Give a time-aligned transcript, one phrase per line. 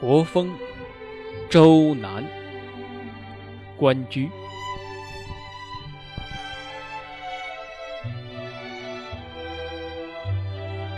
[0.00, 0.54] 国风，
[1.50, 2.24] 周南，
[3.76, 4.30] 关雎。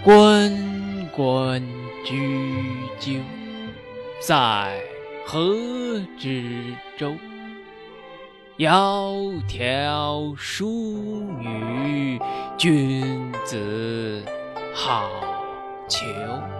[0.05, 0.53] 关
[1.17, 1.63] 关
[2.05, 2.15] 雎
[2.99, 3.21] 鸠，
[4.21, 4.79] 在
[5.25, 5.57] 河
[6.19, 7.15] 之洲。
[8.59, 10.67] 窈窕淑
[11.39, 12.21] 女，
[12.59, 14.23] 君子
[14.75, 15.09] 好
[15.89, 16.60] 逑。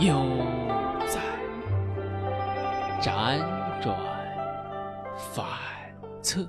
[0.00, 0.14] 悠
[1.06, 1.20] 哉！
[3.02, 3.38] 辗
[3.82, 3.94] 转
[5.34, 5.44] 反
[6.22, 6.40] 侧，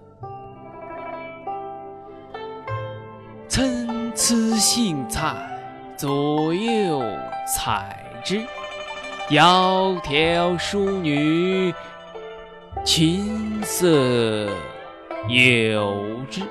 [3.49, 3.85] 参
[4.15, 5.35] 差荇菜，
[5.97, 7.03] 左右
[7.45, 8.41] 采之。
[9.29, 11.73] 窈窕淑女，
[12.85, 14.47] 琴瑟
[15.27, 16.41] 友之。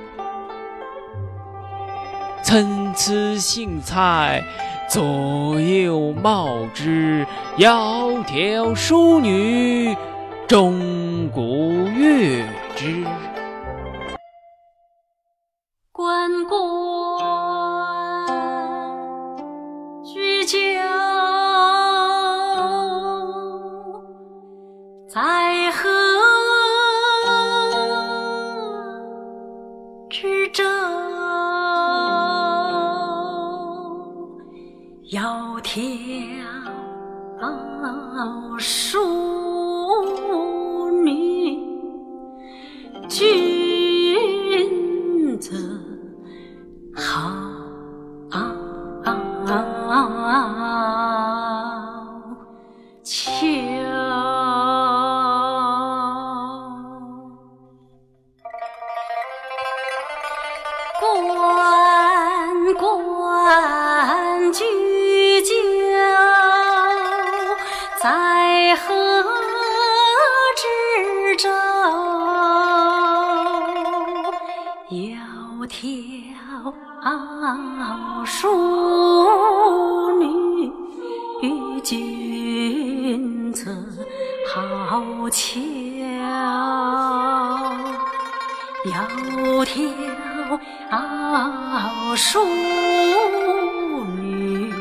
[2.42, 4.42] 参差荇菜，
[4.90, 7.24] 左右芼之。
[7.58, 9.96] 窈窕淑女，
[10.48, 13.04] 钟鼓乐之。
[37.40, 39.49] 老树。
[88.82, 89.92] 窈窕
[92.16, 92.42] 淑
[94.16, 94.72] 女，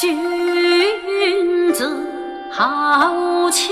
[0.00, 2.08] 君子
[2.50, 3.68] 好逑。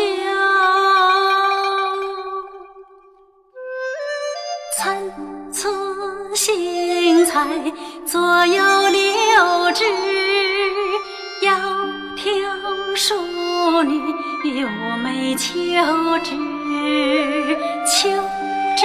[4.76, 4.94] 参
[5.50, 5.70] 差
[6.34, 7.48] 荇菜，
[8.04, 9.86] 左右流之。
[11.40, 11.48] 窈
[12.14, 13.14] 窕淑
[13.84, 13.98] 女，
[14.44, 14.68] 寤
[15.02, 15.48] 寐求
[16.18, 16.36] 之。
[17.86, 18.10] 求
[18.76, 18.84] 之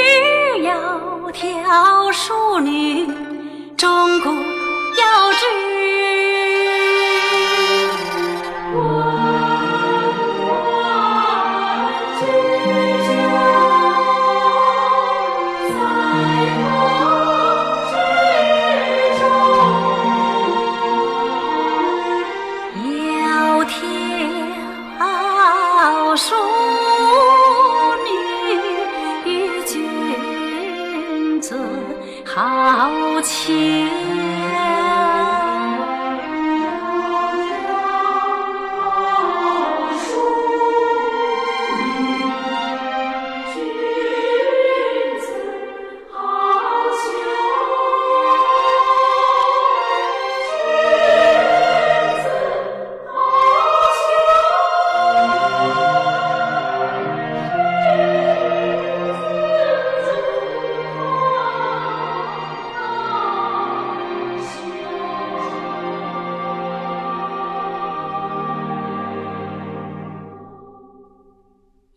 [1.31, 3.07] 条淑女
[3.77, 4.40] 中国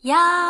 [0.05, 0.44] 窈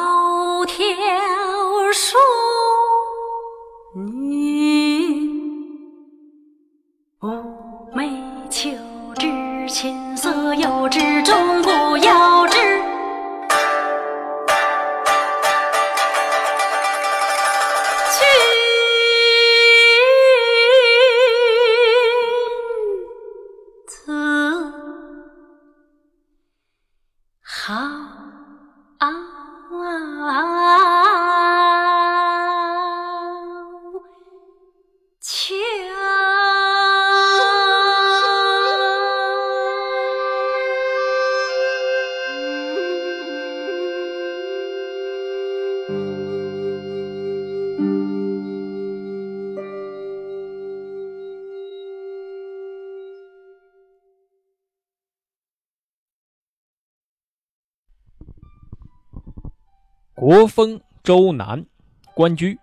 [60.26, 61.66] 国风周南，
[62.14, 62.58] 关雎。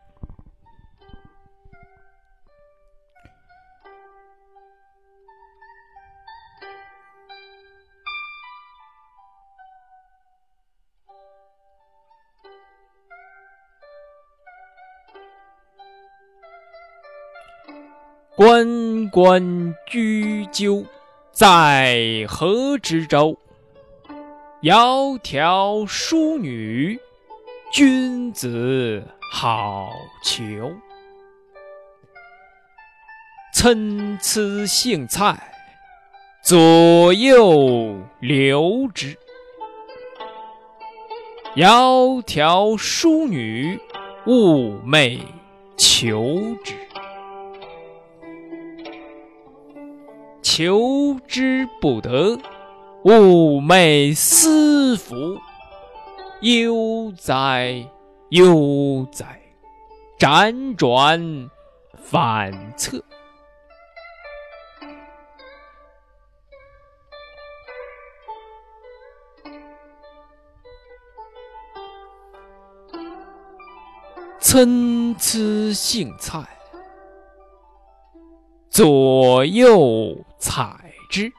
[18.35, 20.83] 关关雎鸠，
[21.31, 23.37] 在河之洲。
[24.63, 26.99] 窈窕淑女，
[27.71, 29.01] 君子
[29.31, 29.89] 好
[30.25, 30.75] 逑。
[33.53, 35.53] 参差荇菜，
[36.43, 39.17] 左右流之。
[41.55, 43.79] 窈窕淑女，
[44.25, 45.21] 寤寐
[45.77, 46.73] 求之。
[50.41, 52.37] 求之不得，
[53.05, 55.39] 寤寐思服。
[56.41, 57.87] 悠哉
[58.29, 59.39] 悠哉，
[60.17, 61.49] 辗转
[61.95, 63.03] 反侧。
[74.39, 76.43] 参差荇菜，
[78.71, 81.31] 左右采之。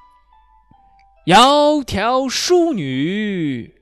[1.26, 3.81] 窈窕淑女，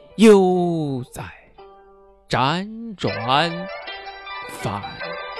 [0.21, 1.23] 悠哉，
[2.29, 3.51] 辗转
[4.61, 4.79] 反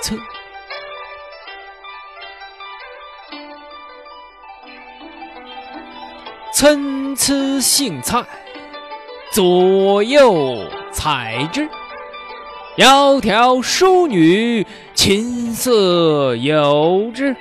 [0.01, 0.15] 侧。
[6.51, 8.25] 参差荇菜，
[9.31, 11.69] 左右采之。
[12.75, 17.35] 窈窕淑女，琴瑟友之。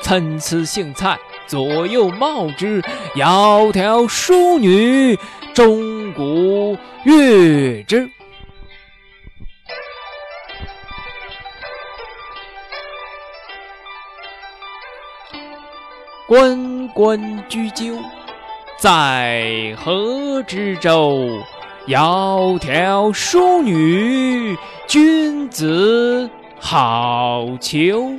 [0.00, 2.82] 参差荇菜，左右芼之。
[3.14, 5.18] 窈窕淑女，
[5.54, 8.08] 钟鼓乐之。
[16.28, 17.96] 关关雎鸠，
[18.78, 21.28] 在河之洲。
[21.86, 28.18] 窈窕淑女，君子好逑。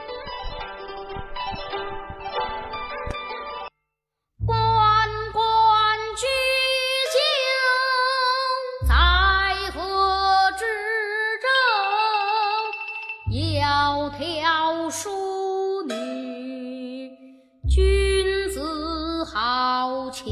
[19.33, 20.29] 好秋